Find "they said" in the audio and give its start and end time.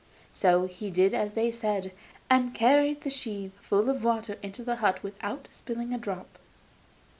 1.35-1.91